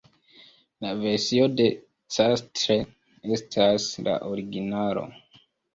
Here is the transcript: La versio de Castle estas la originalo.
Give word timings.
La 0.85 0.93
versio 1.01 1.43
de 1.61 1.67
Castle 2.17 2.81
estas 3.39 3.89
la 4.09 4.21
originalo. 4.33 5.11